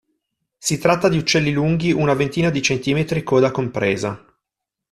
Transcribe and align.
Si 0.57 0.79
tratta 0.79 1.09
di 1.09 1.19
uccelli 1.19 1.51
lunghi 1.51 1.91
una 1.91 2.15
ventina 2.15 2.49
di 2.49 2.63
centimetri, 2.63 3.21
coda 3.21 3.51
compresa. 3.51 4.25